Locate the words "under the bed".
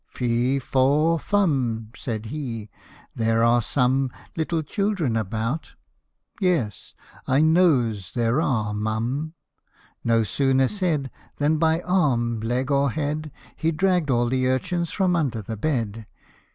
15.15-16.07